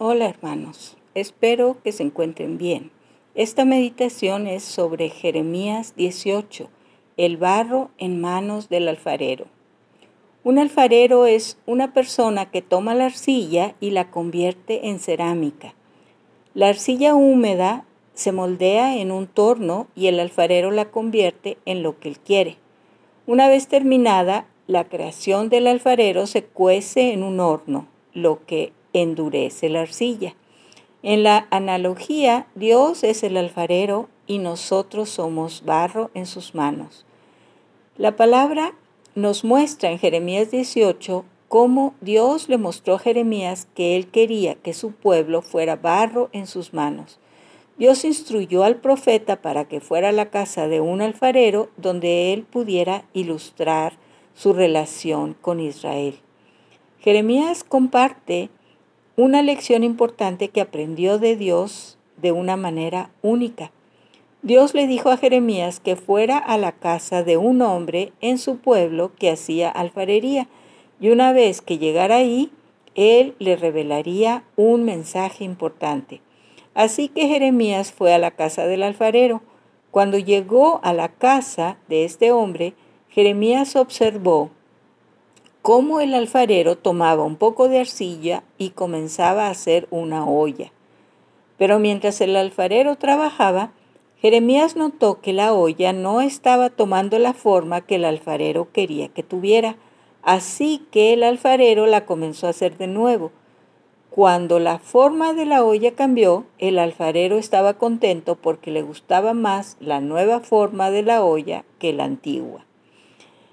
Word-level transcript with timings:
Hola 0.00 0.26
hermanos, 0.26 0.96
espero 1.16 1.78
que 1.82 1.90
se 1.90 2.04
encuentren 2.04 2.56
bien. 2.56 2.92
Esta 3.34 3.64
meditación 3.64 4.46
es 4.46 4.62
sobre 4.62 5.08
Jeremías 5.08 5.96
18, 5.96 6.68
el 7.16 7.36
barro 7.36 7.90
en 7.98 8.20
manos 8.20 8.68
del 8.68 8.86
alfarero. 8.86 9.46
Un 10.44 10.60
alfarero 10.60 11.26
es 11.26 11.58
una 11.66 11.94
persona 11.94 12.48
que 12.48 12.62
toma 12.62 12.94
la 12.94 13.06
arcilla 13.06 13.74
y 13.80 13.90
la 13.90 14.08
convierte 14.12 14.88
en 14.88 15.00
cerámica. 15.00 15.74
La 16.54 16.68
arcilla 16.68 17.16
húmeda 17.16 17.84
se 18.14 18.30
moldea 18.30 18.98
en 18.98 19.10
un 19.10 19.26
torno 19.26 19.88
y 19.96 20.06
el 20.06 20.20
alfarero 20.20 20.70
la 20.70 20.92
convierte 20.92 21.58
en 21.64 21.82
lo 21.82 21.98
que 21.98 22.10
él 22.10 22.20
quiere. 22.20 22.56
Una 23.26 23.48
vez 23.48 23.66
terminada, 23.66 24.46
la 24.68 24.84
creación 24.84 25.48
del 25.48 25.66
alfarero 25.66 26.28
se 26.28 26.44
cuece 26.44 27.12
en 27.12 27.24
un 27.24 27.40
horno, 27.40 27.88
lo 28.12 28.46
que 28.46 28.77
endurece 28.92 29.68
la 29.68 29.82
arcilla. 29.82 30.34
En 31.02 31.22
la 31.22 31.46
analogía, 31.50 32.46
Dios 32.54 33.04
es 33.04 33.22
el 33.22 33.36
alfarero 33.36 34.08
y 34.26 34.38
nosotros 34.38 35.08
somos 35.08 35.64
barro 35.64 36.10
en 36.14 36.26
sus 36.26 36.54
manos. 36.54 37.06
La 37.96 38.16
palabra 38.16 38.74
nos 39.14 39.44
muestra 39.44 39.90
en 39.90 39.98
Jeremías 39.98 40.50
18 40.50 41.24
cómo 41.48 41.94
Dios 42.00 42.48
le 42.48 42.58
mostró 42.58 42.94
a 42.94 42.98
Jeremías 42.98 43.68
que 43.74 43.96
él 43.96 44.08
quería 44.08 44.54
que 44.54 44.74
su 44.74 44.92
pueblo 44.92 45.42
fuera 45.42 45.76
barro 45.76 46.28
en 46.32 46.46
sus 46.46 46.74
manos. 46.74 47.18
Dios 47.78 48.04
instruyó 48.04 48.64
al 48.64 48.76
profeta 48.76 49.40
para 49.40 49.66
que 49.66 49.80
fuera 49.80 50.08
a 50.08 50.12
la 50.12 50.30
casa 50.30 50.68
de 50.68 50.80
un 50.80 51.00
alfarero 51.00 51.70
donde 51.76 52.32
él 52.32 52.42
pudiera 52.42 53.04
ilustrar 53.12 53.94
su 54.34 54.52
relación 54.52 55.34
con 55.40 55.60
Israel. 55.60 56.18
Jeremías 56.98 57.64
comparte 57.64 58.50
una 59.18 59.42
lección 59.42 59.82
importante 59.82 60.46
que 60.46 60.60
aprendió 60.60 61.18
de 61.18 61.34
Dios 61.34 61.98
de 62.18 62.30
una 62.30 62.56
manera 62.56 63.10
única. 63.20 63.72
Dios 64.42 64.74
le 64.74 64.86
dijo 64.86 65.10
a 65.10 65.16
Jeremías 65.16 65.80
que 65.80 65.96
fuera 65.96 66.38
a 66.38 66.56
la 66.56 66.70
casa 66.70 67.24
de 67.24 67.36
un 67.36 67.60
hombre 67.60 68.12
en 68.20 68.38
su 68.38 68.58
pueblo 68.58 69.10
que 69.18 69.32
hacía 69.32 69.70
alfarería, 69.70 70.46
y 71.00 71.10
una 71.10 71.32
vez 71.32 71.60
que 71.60 71.78
llegara 71.78 72.14
ahí, 72.14 72.52
él 72.94 73.34
le 73.40 73.56
revelaría 73.56 74.44
un 74.54 74.84
mensaje 74.84 75.42
importante. 75.42 76.20
Así 76.74 77.08
que 77.08 77.26
Jeremías 77.26 77.90
fue 77.90 78.14
a 78.14 78.18
la 78.18 78.30
casa 78.30 78.66
del 78.66 78.84
alfarero. 78.84 79.42
Cuando 79.90 80.18
llegó 80.18 80.78
a 80.84 80.92
la 80.92 81.08
casa 81.08 81.76
de 81.88 82.04
este 82.04 82.30
hombre, 82.30 82.74
Jeremías 83.08 83.74
observó 83.74 84.50
cómo 85.62 86.00
el 86.00 86.14
alfarero 86.14 86.76
tomaba 86.76 87.24
un 87.24 87.36
poco 87.36 87.68
de 87.68 87.80
arcilla 87.80 88.42
y 88.56 88.70
comenzaba 88.70 89.46
a 89.46 89.50
hacer 89.50 89.86
una 89.90 90.26
olla. 90.26 90.72
Pero 91.56 91.78
mientras 91.78 92.20
el 92.20 92.36
alfarero 92.36 92.96
trabajaba, 92.96 93.72
Jeremías 94.20 94.76
notó 94.76 95.20
que 95.20 95.32
la 95.32 95.52
olla 95.52 95.92
no 95.92 96.20
estaba 96.20 96.70
tomando 96.70 97.18
la 97.18 97.34
forma 97.34 97.82
que 97.82 97.96
el 97.96 98.04
alfarero 98.04 98.68
quería 98.72 99.08
que 99.08 99.22
tuviera, 99.22 99.76
así 100.22 100.86
que 100.90 101.12
el 101.12 101.22
alfarero 101.22 101.86
la 101.86 102.06
comenzó 102.06 102.46
a 102.46 102.50
hacer 102.50 102.76
de 102.78 102.86
nuevo. 102.86 103.30
Cuando 104.10 104.58
la 104.58 104.78
forma 104.78 105.34
de 105.34 105.46
la 105.46 105.62
olla 105.62 105.92
cambió, 105.92 106.46
el 106.58 106.78
alfarero 106.78 107.38
estaba 107.38 107.74
contento 107.74 108.34
porque 108.34 108.70
le 108.72 108.82
gustaba 108.82 109.34
más 109.34 109.76
la 109.78 110.00
nueva 110.00 110.40
forma 110.40 110.90
de 110.90 111.02
la 111.02 111.22
olla 111.22 111.64
que 111.78 111.92
la 111.92 112.04
antigua. 112.04 112.67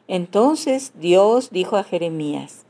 Entonces 0.08 0.94
Dios 0.95 1.50
dijo 1.52 1.78
a 1.78 1.84
Jeremías, 1.84 2.66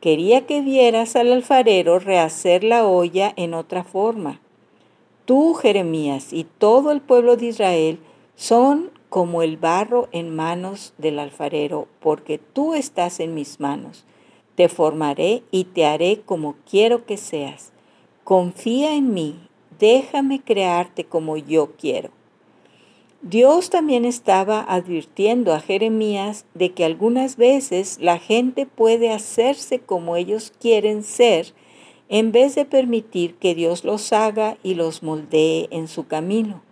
quería 0.00 0.46
que 0.46 0.60
vieras 0.60 1.16
al 1.16 1.32
alfarero 1.32 1.98
rehacer 1.98 2.62
la 2.62 2.86
olla 2.86 3.32
en 3.36 3.54
otra 3.54 3.82
forma. 3.82 4.40
Tú, 5.24 5.54
Jeremías, 5.54 6.32
y 6.32 6.44
todo 6.44 6.92
el 6.92 7.00
pueblo 7.00 7.36
de 7.36 7.46
Israel 7.46 7.98
son 8.36 8.90
como 9.08 9.42
el 9.42 9.56
barro 9.56 10.08
en 10.12 10.34
manos 10.34 10.94
del 10.98 11.18
alfarero, 11.18 11.88
porque 12.00 12.38
tú 12.38 12.74
estás 12.74 13.18
en 13.18 13.34
mis 13.34 13.58
manos. 13.58 14.04
Te 14.54 14.68
formaré 14.68 15.42
y 15.50 15.64
te 15.64 15.86
haré 15.86 16.20
como 16.24 16.54
quiero 16.68 17.04
que 17.04 17.16
seas. 17.16 17.72
Confía 18.24 18.94
en 18.94 19.12
mí, 19.12 19.48
déjame 19.78 20.40
crearte 20.40 21.04
como 21.04 21.36
yo 21.36 21.72
quiero. 21.76 22.10
Dios 23.22 23.70
también 23.70 24.04
estaba 24.04 24.60
advirtiendo 24.60 25.54
a 25.54 25.60
Jeremías 25.60 26.44
de 26.54 26.72
que 26.72 26.84
algunas 26.84 27.36
veces 27.36 27.98
la 28.00 28.18
gente 28.18 28.66
puede 28.66 29.10
hacerse 29.10 29.78
como 29.78 30.16
ellos 30.16 30.52
quieren 30.60 31.02
ser 31.02 31.54
en 32.08 32.30
vez 32.30 32.54
de 32.54 32.66
permitir 32.66 33.34
que 33.36 33.54
Dios 33.54 33.84
los 33.84 34.12
haga 34.12 34.58
y 34.62 34.74
los 34.74 35.02
moldee 35.02 35.66
en 35.70 35.88
su 35.88 36.06
camino. 36.06 36.62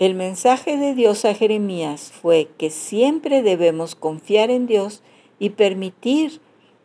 El 0.00 0.14
mensaje 0.14 0.76
de 0.76 0.94
Dios 0.94 1.24
a 1.24 1.34
Jeremías 1.34 2.12
fue 2.12 2.48
que 2.58 2.70
siempre 2.70 3.42
debemos 3.42 3.94
confiar 3.94 4.50
en 4.50 4.66
Dios 4.66 5.02
y 5.38 5.50
permitir 5.50 6.40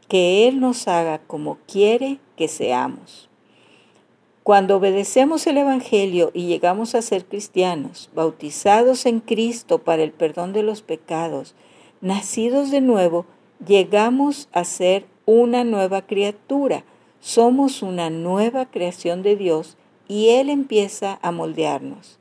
que 0.08 0.48
Él 0.48 0.60
nos 0.60 0.88
haga 0.88 1.20
como 1.20 1.58
quiere 1.68 2.20
que 2.38 2.48
seamos. 2.48 3.30
Cuando 4.44 4.76
obedecemos 4.76 5.48
el 5.48 5.58
Evangelio 5.58 6.30
y 6.34 6.48
llegamos 6.48 6.96
a 6.96 7.02
ser 7.02 7.24
cristianos, 7.24 8.10
bautizados 8.14 9.06
en 9.06 9.22
Cristo 9.22 9.80
para 9.80 10.04
el 10.04 10.12
perdón 10.12 10.52
de 10.52 10.64
los 10.64 10.82
pecados, 10.82 11.56
nacidos 12.02 12.70
de 12.70 12.82
nuevo, 12.82 13.26
llegamos 13.66 14.50
a 14.52 14.66
ser 14.66 15.06
una 15.26 15.64
nueva 15.64 16.02
criatura. 16.02 16.84
Somos 17.22 17.82
una 17.82 18.10
nueva 18.10 18.66
creación 18.66 19.24
de 19.24 19.38
Dios 19.38 19.78
y 20.10 20.32
Él 20.32 20.50
empieza 20.50 21.20
a 21.22 21.32
moldearnos. 21.32 22.20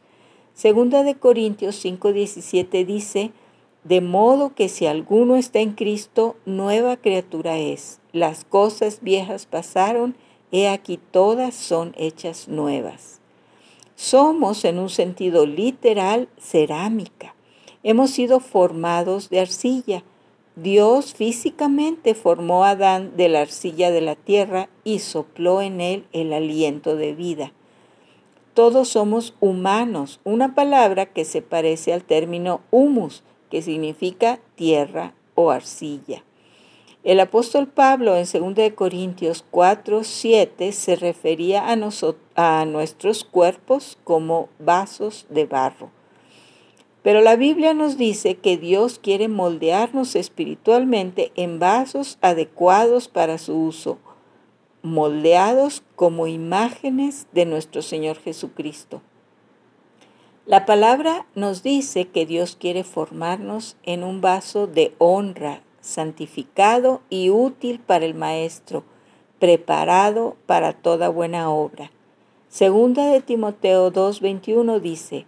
Segunda 0.55 1.03
de 1.03 1.17
Corintios 1.17 1.85
5:17 1.85 2.87
dice, 2.87 3.33
de 3.83 4.01
modo 4.01 4.55
que 4.55 4.69
si 4.69 4.87
alguno 4.87 5.35
está 5.35 5.59
en 5.59 5.73
Cristo, 5.73 6.37
nueva 6.47 6.97
criatura 6.99 7.59
es. 7.59 8.01
Las 8.13 8.45
cosas 8.45 9.01
viejas 9.03 9.47
pasaron 9.47 10.15
he 10.53 10.69
aquí 10.69 10.99
todas 11.11 11.55
son 11.55 11.95
hechas 11.97 12.47
nuevas. 12.47 13.21
Somos 13.97 14.65
en 14.65 14.79
un 14.79 14.91
sentido 14.91 15.47
literal 15.47 16.29
cerámica. 16.39 17.35
Hemos 17.83 18.11
sido 18.11 18.39
formados 18.39 19.31
de 19.31 19.41
arcilla. 19.41 20.05
Dios 20.55 21.15
físicamente 21.15 22.15
formó 22.15 22.65
a 22.65 22.71
Adán 22.71 23.17
de 23.17 23.29
la 23.29 23.41
arcilla 23.41 23.91
de 23.91 24.03
la 24.03 24.15
tierra 24.15 24.69
y 24.85 24.99
sopló 24.99 25.63
en 25.63 25.81
él 25.81 26.05
el 26.13 26.33
aliento 26.33 26.95
de 26.97 27.15
vida. 27.15 27.53
Todos 28.55 28.89
somos 28.89 29.35
humanos, 29.41 30.21
una 30.25 30.55
palabra 30.55 31.07
que 31.07 31.25
se 31.25 31.41
parece 31.41 31.95
al 31.95 32.05
término 32.05 32.61
humus, 32.71 33.23
que 33.51 33.63
significa 33.63 34.41
tierra 34.57 35.15
o 35.35 35.51
arcilla. 35.51 36.23
El 37.05 37.19
apóstol 37.19 37.67
Pablo 37.67 38.17
en 38.17 38.27
2 38.55 38.75
Corintios 38.77 39.45
4, 39.51 40.05
7 40.05 40.71
se 40.71 40.95
refería 40.95 41.69
a, 41.69 41.77
a 42.37 42.65
nuestros 42.65 43.25
cuerpos 43.25 43.99
como 44.05 44.49
vasos 44.61 45.27
de 45.29 45.47
barro. 45.47 45.91
Pero 47.03 47.21
la 47.21 47.35
Biblia 47.35 47.75
nos 47.75 47.97
dice 47.97 48.37
que 48.37 48.57
Dios 48.57 49.01
quiere 49.01 49.27
moldearnos 49.27 50.15
espiritualmente 50.15 51.33
en 51.35 51.59
vasos 51.59 52.19
adecuados 52.21 53.09
para 53.09 53.39
su 53.39 53.57
uso, 53.57 53.99
moldeados 54.83 55.83
como 55.97 56.29
imágenes 56.29 57.27
de 57.33 57.47
nuestro 57.47 57.83
Señor 57.83 58.19
Jesucristo. 58.19 59.03
La 60.47 60.67
palabra 60.67 61.27
nos 61.35 61.65
dice 61.65 62.07
que 62.07 62.27
Dios 62.27 62.57
quiere 62.59 62.85
formarnos 62.85 63.77
en 63.83 64.05
un 64.05 64.21
vaso 64.21 64.69
de 64.69 64.95
honra, 64.99 65.63
santificado 65.83 67.03
y 67.11 67.29
útil 67.29 67.79
para 67.81 68.07
el 68.07 68.15
maestro, 68.15 68.85
preparado 69.39 70.37
para 70.47 70.73
toda 70.73 71.11
buena 71.11 71.51
obra. 71.51 71.91
Segunda 72.49 73.07
de 73.07 73.21
Timoteo 73.21 73.93
2:21 73.93 74.81
dice, 74.81 75.27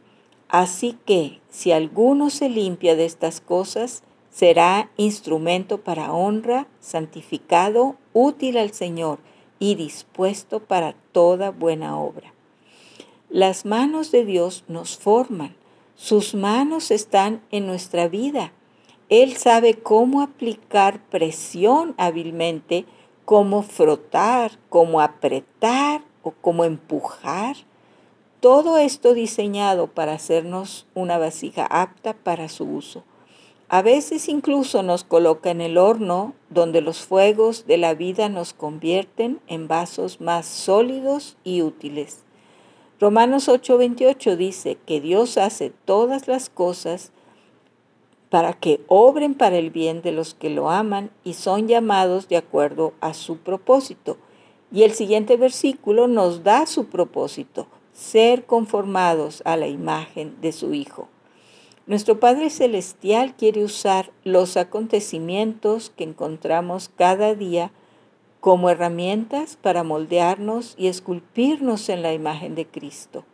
Así 0.48 0.96
que 1.04 1.40
si 1.50 1.72
alguno 1.72 2.30
se 2.30 2.48
limpia 2.48 2.96
de 2.96 3.04
estas 3.04 3.40
cosas, 3.40 4.04
será 4.30 4.90
instrumento 4.96 5.78
para 5.78 6.12
honra, 6.12 6.68
santificado, 6.80 7.96
útil 8.12 8.56
al 8.56 8.72
Señor 8.72 9.18
y 9.58 9.74
dispuesto 9.74 10.60
para 10.60 10.94
toda 11.12 11.50
buena 11.50 11.98
obra. 11.98 12.32
Las 13.30 13.64
manos 13.64 14.12
de 14.12 14.24
Dios 14.24 14.64
nos 14.68 14.96
forman, 14.96 15.56
sus 15.96 16.34
manos 16.34 16.90
están 16.90 17.42
en 17.50 17.66
nuestra 17.66 18.08
vida 18.08 18.52
él 19.22 19.36
sabe 19.36 19.74
cómo 19.74 20.22
aplicar 20.22 21.00
presión 21.10 21.94
hábilmente, 21.98 22.84
cómo 23.24 23.62
frotar, 23.62 24.58
cómo 24.68 25.00
apretar 25.00 26.02
o 26.22 26.32
cómo 26.32 26.64
empujar. 26.64 27.56
Todo 28.40 28.76
esto 28.76 29.14
diseñado 29.14 29.86
para 29.86 30.12
hacernos 30.12 30.86
una 30.94 31.18
vasija 31.18 31.66
apta 31.66 32.14
para 32.14 32.48
su 32.48 32.64
uso. 32.64 33.04
A 33.68 33.82
veces 33.82 34.28
incluso 34.28 34.82
nos 34.82 35.04
coloca 35.04 35.50
en 35.50 35.60
el 35.60 35.78
horno 35.78 36.34
donde 36.50 36.80
los 36.80 36.98
fuegos 36.98 37.66
de 37.66 37.78
la 37.78 37.94
vida 37.94 38.28
nos 38.28 38.52
convierten 38.52 39.40
en 39.46 39.68
vasos 39.68 40.20
más 40.20 40.46
sólidos 40.46 41.36
y 41.44 41.62
útiles. 41.62 42.24
Romanos 43.00 43.48
8:28 43.48 44.36
dice 44.36 44.78
que 44.86 45.00
Dios 45.00 45.38
hace 45.38 45.70
todas 45.84 46.28
las 46.28 46.50
cosas 46.50 47.10
para 48.34 48.52
que 48.52 48.80
obren 48.88 49.34
para 49.34 49.58
el 49.58 49.70
bien 49.70 50.02
de 50.02 50.10
los 50.10 50.34
que 50.34 50.50
lo 50.50 50.68
aman 50.68 51.12
y 51.22 51.34
son 51.34 51.68
llamados 51.68 52.26
de 52.26 52.36
acuerdo 52.36 52.92
a 53.00 53.14
su 53.14 53.36
propósito. 53.36 54.16
Y 54.72 54.82
el 54.82 54.90
siguiente 54.90 55.36
versículo 55.36 56.08
nos 56.08 56.42
da 56.42 56.66
su 56.66 56.86
propósito, 56.86 57.68
ser 57.92 58.44
conformados 58.44 59.40
a 59.44 59.56
la 59.56 59.68
imagen 59.68 60.34
de 60.40 60.50
su 60.50 60.74
Hijo. 60.74 61.06
Nuestro 61.86 62.18
Padre 62.18 62.50
Celestial 62.50 63.36
quiere 63.36 63.62
usar 63.62 64.10
los 64.24 64.56
acontecimientos 64.56 65.90
que 65.90 66.02
encontramos 66.02 66.90
cada 66.96 67.36
día 67.36 67.70
como 68.40 68.68
herramientas 68.68 69.56
para 69.62 69.84
moldearnos 69.84 70.74
y 70.76 70.88
esculpirnos 70.88 71.88
en 71.88 72.02
la 72.02 72.12
imagen 72.12 72.56
de 72.56 72.66
Cristo. 72.66 73.24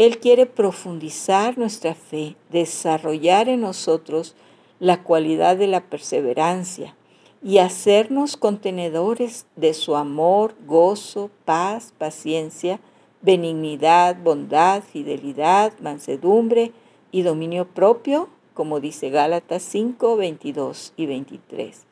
Él 0.00 0.18
quiere 0.18 0.46
profundizar 0.46 1.58
nuestra 1.58 1.94
fe, 1.94 2.34
desarrollar 2.48 3.50
en 3.50 3.60
nosotros 3.60 4.34
la 4.78 5.02
cualidad 5.02 5.58
de 5.58 5.66
la 5.66 5.82
perseverancia 5.82 6.96
y 7.44 7.58
hacernos 7.58 8.38
contenedores 8.38 9.44
de 9.56 9.74
su 9.74 9.96
amor, 9.96 10.54
gozo, 10.66 11.30
paz, 11.44 11.92
paciencia, 11.98 12.80
benignidad, 13.20 14.16
bondad, 14.16 14.82
fidelidad, 14.82 15.74
mansedumbre 15.80 16.72
y 17.12 17.20
dominio 17.20 17.68
propio, 17.68 18.30
como 18.54 18.80
dice 18.80 19.10
Gálatas 19.10 19.62
5, 19.64 20.16
22 20.16 20.94
y 20.96 21.04
23. 21.04 21.84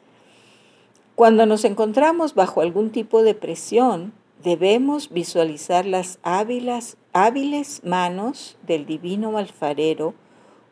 Cuando 1.14 1.44
nos 1.44 1.62
encontramos 1.66 2.34
bajo 2.34 2.62
algún 2.62 2.88
tipo 2.88 3.22
de 3.22 3.34
presión, 3.34 4.14
debemos 4.43 5.11
visualizar 5.11 5.84
las 5.84 6.19
hábiles, 6.22 6.96
hábiles 7.25 7.82
manos 7.85 8.56
del 8.67 8.87
divino 8.87 9.37
alfarero 9.38 10.15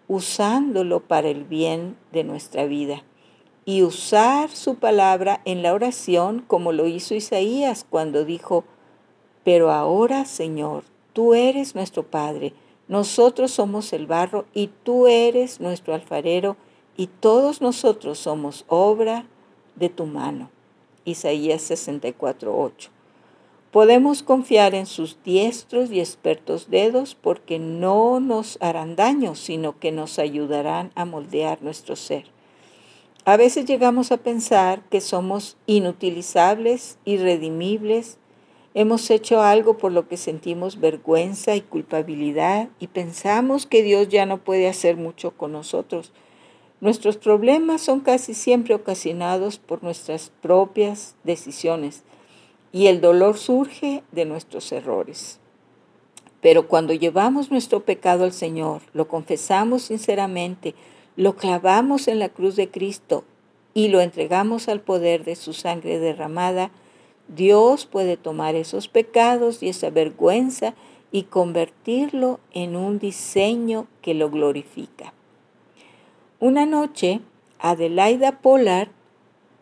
usándolo 0.08 1.00
para 1.00 1.28
el 1.28 1.44
bien 1.44 1.96
de 2.12 2.24
nuestra 2.24 2.66
vida 2.66 3.02
y 3.64 3.82
usar 3.82 4.50
su 4.50 4.76
palabra 4.76 5.40
en 5.44 5.62
la 5.62 5.74
oración 5.74 6.44
como 6.46 6.72
lo 6.72 6.86
hizo 6.86 7.14
Isaías 7.14 7.84
cuando 7.88 8.24
dijo, 8.24 8.64
pero 9.42 9.72
ahora 9.72 10.24
Señor, 10.24 10.84
tú 11.12 11.34
eres 11.34 11.74
nuestro 11.74 12.04
Padre, 12.04 12.54
nosotros 12.86 13.50
somos 13.50 13.92
el 13.92 14.06
barro 14.06 14.46
y 14.54 14.70
tú 14.84 15.08
eres 15.08 15.60
nuestro 15.60 15.94
alfarero 15.94 16.56
y 16.96 17.08
todos 17.08 17.60
nosotros 17.60 18.18
somos 18.18 18.64
obra 18.68 19.26
de 19.74 19.88
tu 19.88 20.06
mano. 20.06 20.50
Isaías 21.04 21.62
64, 21.62 22.56
8. 22.56 22.95
Podemos 23.76 24.22
confiar 24.22 24.74
en 24.74 24.86
sus 24.86 25.22
diestros 25.22 25.90
y 25.90 26.00
expertos 26.00 26.70
dedos 26.70 27.14
porque 27.14 27.58
no 27.58 28.20
nos 28.20 28.56
harán 28.62 28.96
daño, 28.96 29.34
sino 29.34 29.78
que 29.78 29.92
nos 29.92 30.18
ayudarán 30.18 30.92
a 30.94 31.04
moldear 31.04 31.60
nuestro 31.60 31.94
ser. 31.94 32.24
A 33.26 33.36
veces 33.36 33.66
llegamos 33.66 34.12
a 34.12 34.16
pensar 34.16 34.80
que 34.88 35.02
somos 35.02 35.58
inutilizables, 35.66 36.96
irredimibles, 37.04 38.16
hemos 38.72 39.10
hecho 39.10 39.42
algo 39.42 39.76
por 39.76 39.92
lo 39.92 40.08
que 40.08 40.16
sentimos 40.16 40.80
vergüenza 40.80 41.54
y 41.54 41.60
culpabilidad 41.60 42.70
y 42.80 42.86
pensamos 42.86 43.66
que 43.66 43.82
Dios 43.82 44.08
ya 44.08 44.24
no 44.24 44.38
puede 44.38 44.68
hacer 44.68 44.96
mucho 44.96 45.32
con 45.32 45.52
nosotros. 45.52 46.12
Nuestros 46.80 47.18
problemas 47.18 47.82
son 47.82 48.00
casi 48.00 48.32
siempre 48.32 48.74
ocasionados 48.74 49.58
por 49.58 49.82
nuestras 49.82 50.32
propias 50.40 51.14
decisiones 51.24 52.04
y 52.72 52.86
el 52.86 53.00
dolor 53.00 53.38
surge 53.38 54.02
de 54.12 54.24
nuestros 54.24 54.70
errores. 54.72 55.40
Pero 56.40 56.68
cuando 56.68 56.92
llevamos 56.92 57.50
nuestro 57.50 57.80
pecado 57.80 58.24
al 58.24 58.32
Señor, 58.32 58.82
lo 58.92 59.08
confesamos 59.08 59.82
sinceramente, 59.82 60.74
lo 61.16 61.36
clavamos 61.36 62.08
en 62.08 62.18
la 62.18 62.28
cruz 62.28 62.56
de 62.56 62.70
Cristo 62.70 63.24
y 63.74 63.88
lo 63.88 64.00
entregamos 64.00 64.68
al 64.68 64.80
poder 64.80 65.24
de 65.24 65.36
su 65.36 65.52
sangre 65.52 65.98
derramada, 65.98 66.70
Dios 67.28 67.86
puede 67.86 68.16
tomar 68.16 68.54
esos 68.54 68.88
pecados 68.88 69.62
y 69.62 69.68
esa 69.68 69.90
vergüenza 69.90 70.74
y 71.10 71.24
convertirlo 71.24 72.40
en 72.52 72.76
un 72.76 72.98
diseño 72.98 73.86
que 74.02 74.14
lo 74.14 74.30
glorifica. 74.30 75.12
Una 76.38 76.66
noche, 76.66 77.20
Adelaida 77.58 78.40
Pollard, 78.40 78.88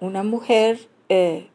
una 0.00 0.22
mujer 0.22 0.88
eh, 1.08 1.48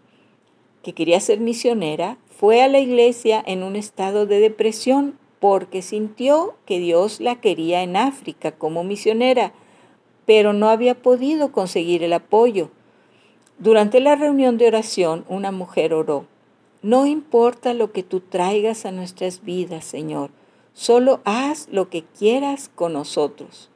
que 0.90 0.96
quería 0.96 1.20
ser 1.20 1.40
misionera, 1.40 2.18
fue 2.36 2.64
a 2.64 2.68
la 2.68 2.80
iglesia 2.80 3.44
en 3.46 3.62
un 3.62 3.76
estado 3.76 4.26
de 4.26 4.40
depresión 4.40 5.20
porque 5.40 5.84
sintió 5.84 6.56
que 6.66 6.80
Dios 6.80 7.20
la 7.20 7.40
quería 7.40 7.84
en 7.84 7.96
África 7.96 8.54
como 8.54 8.84
misionera, 8.84 9.54
pero 10.26 10.52
no 10.52 10.68
había 10.68 10.96
podido 10.96 11.52
conseguir 11.52 12.04
el 12.04 12.14
apoyo. 12.14 12.72
Durante 13.60 14.00
la 14.00 14.16
reunión 14.16 14.58
de 14.58 14.66
oración, 14.66 15.26
una 15.30 15.52
mujer 15.52 15.94
oró, 15.94 16.26
no 16.82 17.06
importa 17.06 17.76
lo 17.76 17.92
que 17.92 18.02
tú 18.02 18.20
traigas 18.20 18.88
a 18.88 18.92
nuestras 18.92 19.44
vidas, 19.44 19.86
Señor, 19.86 20.32
solo 20.74 21.22
haz 21.24 21.68
lo 21.72 21.92
que 21.92 22.04
quieras 22.18 22.72
con 22.74 22.94
nosotros. 22.94 23.70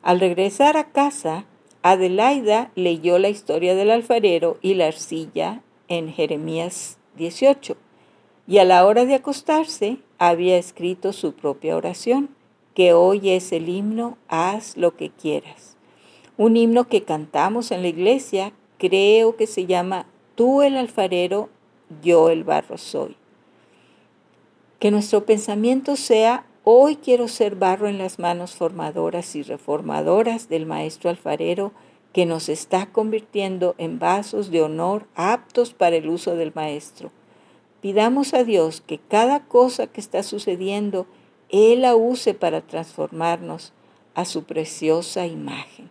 Al 0.00 0.20
regresar 0.20 0.78
a 0.78 0.90
casa, 0.90 1.44
Adelaida 1.82 2.72
leyó 2.76 3.18
la 3.18 3.28
historia 3.28 3.74
del 3.74 3.90
alfarero 3.90 4.56
y 4.62 4.72
la 4.72 4.86
arcilla 4.86 5.62
en 5.90 6.10
Jeremías 6.10 6.96
18. 7.16 7.76
Y 8.46 8.58
a 8.58 8.64
la 8.64 8.86
hora 8.86 9.04
de 9.04 9.14
acostarse 9.14 9.98
había 10.18 10.56
escrito 10.56 11.12
su 11.12 11.34
propia 11.34 11.76
oración, 11.76 12.30
que 12.74 12.94
hoy 12.94 13.30
es 13.30 13.52
el 13.52 13.68
himno 13.68 14.16
Haz 14.28 14.78
lo 14.78 14.96
que 14.96 15.10
quieras. 15.10 15.76
Un 16.38 16.56
himno 16.56 16.88
que 16.88 17.02
cantamos 17.02 17.70
en 17.70 17.82
la 17.82 17.88
iglesia, 17.88 18.52
creo 18.78 19.36
que 19.36 19.46
se 19.46 19.66
llama 19.66 20.06
Tú 20.36 20.62
el 20.62 20.76
alfarero, 20.76 21.50
yo 22.02 22.30
el 22.30 22.44
barro 22.44 22.78
soy. 22.78 23.16
Que 24.78 24.90
nuestro 24.90 25.26
pensamiento 25.26 25.96
sea, 25.96 26.46
hoy 26.64 26.96
quiero 26.96 27.28
ser 27.28 27.56
barro 27.56 27.88
en 27.88 27.98
las 27.98 28.18
manos 28.18 28.54
formadoras 28.54 29.34
y 29.36 29.42
reformadoras 29.42 30.48
del 30.48 30.64
maestro 30.64 31.10
alfarero, 31.10 31.72
que 32.12 32.26
nos 32.26 32.48
está 32.48 32.86
convirtiendo 32.86 33.74
en 33.78 33.98
vasos 33.98 34.50
de 34.50 34.62
honor 34.62 35.06
aptos 35.14 35.74
para 35.74 35.96
el 35.96 36.08
uso 36.08 36.34
del 36.34 36.52
Maestro. 36.54 37.12
Pidamos 37.80 38.34
a 38.34 38.44
Dios 38.44 38.80
que 38.80 38.98
cada 38.98 39.46
cosa 39.46 39.86
que 39.86 40.00
está 40.00 40.22
sucediendo, 40.22 41.06
Él 41.48 41.82
la 41.82 41.94
use 41.94 42.34
para 42.34 42.60
transformarnos 42.60 43.72
a 44.14 44.24
su 44.24 44.44
preciosa 44.44 45.26
imagen. 45.26 45.90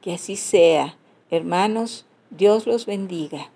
Que 0.00 0.14
así 0.14 0.36
sea. 0.36 0.96
Hermanos, 1.30 2.06
Dios 2.30 2.66
los 2.66 2.86
bendiga. 2.86 3.50